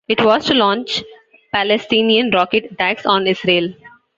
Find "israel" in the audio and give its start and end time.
3.27-3.71